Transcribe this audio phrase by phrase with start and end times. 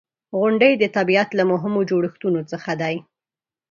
[0.39, 2.95] •غونډۍ د طبیعت له مهمو جوړښتونو څخه دي.